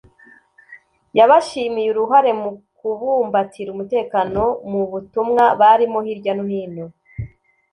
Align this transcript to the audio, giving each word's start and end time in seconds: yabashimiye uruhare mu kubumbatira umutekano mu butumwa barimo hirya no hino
yabashimiye 1.17 1.87
uruhare 1.93 2.31
mu 2.41 2.51
kubumbatira 2.77 3.69
umutekano 3.75 4.41
mu 4.71 4.81
butumwa 4.91 5.43
barimo 5.59 5.99
hirya 6.05 6.33
no 6.37 6.45
hino 6.51 6.85